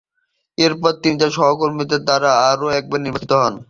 এরপর 0.57 0.91
তিনি 1.01 1.15
তার 1.21 1.31
সহকর্মীদের 1.37 2.01
দ্বারা 2.07 2.29
আরও 2.49 2.67
একবার 2.79 2.99
মেয়র 2.99 3.05
নির্বাচিত 3.05 3.31
হন। 3.41 3.53